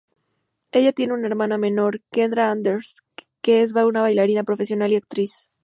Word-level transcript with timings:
Ella 0.71 0.93
tiene 0.93 1.13
una 1.13 1.27
hermana 1.27 1.59
menor, 1.59 2.01
Kendra 2.11 2.49
Andrews, 2.49 3.03
que 3.43 3.61
es 3.61 3.73
una 3.75 4.01
bailarina 4.01 4.43
profesional 4.43 4.91
y 4.91 4.95
actriz. 4.95 5.47